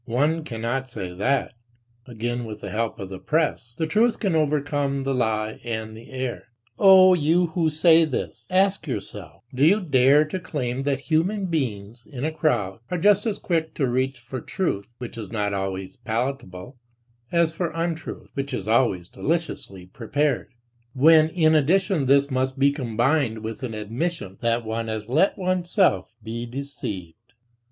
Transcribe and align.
One 0.05 0.43
cannot 0.43 0.89
say 0.89 1.13
that, 1.13 1.53
again 2.07 2.43
with 2.45 2.61
the 2.61 2.71
help 2.71 2.99
of 2.99 3.09
the 3.09 3.19
press, 3.19 3.75
"the 3.77 3.85
truth" 3.85 4.19
can 4.19 4.35
overcome 4.35 5.03
the 5.03 5.13
lie 5.13 5.59
and 5.63 5.95
the 5.95 6.09
error. 6.11 6.47
O, 6.79 7.13
you 7.13 7.51
who 7.53 7.69
say 7.69 8.03
this, 8.05 8.47
ask 8.49 8.87
yourself: 8.87 9.43
Do 9.53 9.63
you 9.63 9.79
dare 9.79 10.25
to 10.25 10.39
claim 10.39 10.81
that 10.85 11.01
human 11.01 11.45
beings, 11.45 12.07
in 12.11 12.25
a 12.25 12.31
crowd, 12.31 12.79
are 12.89 12.97
just 12.97 13.27
as 13.27 13.37
quick 13.37 13.75
to 13.75 13.85
reach 13.85 14.17
for 14.19 14.41
truth, 14.41 14.87
which 14.97 15.19
is 15.19 15.31
not 15.31 15.53
always 15.53 15.97
palatable, 15.97 16.79
as 17.31 17.53
for 17.53 17.69
untruth, 17.69 18.31
which 18.33 18.55
is 18.55 18.67
always 18.67 19.07
deliciously 19.07 19.85
prepared, 19.85 20.49
when 20.93 21.29
in 21.29 21.53
addition 21.53 22.07
this 22.07 22.31
must 22.31 22.57
be 22.57 22.71
combined 22.71 23.43
with 23.43 23.61
an 23.61 23.75
admission 23.75 24.39
that 24.41 24.65
one 24.65 24.87
has 24.87 25.07
let 25.07 25.37
oneself 25.37 26.11
be 26.23 26.47
deceived! 26.47 27.35